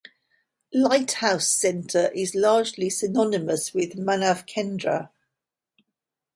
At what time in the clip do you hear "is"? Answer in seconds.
2.15-2.33